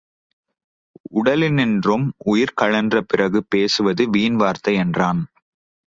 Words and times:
உடலினின்றும் 1.13 2.05
உயிர் 2.25 2.57
கழன்ற 2.61 3.01
பிறகு 3.01 3.41
பேசுவது 3.49 4.09
வீண் 4.09 4.35
வார்த்தை 4.35 4.75
என்றனன். 4.77 5.21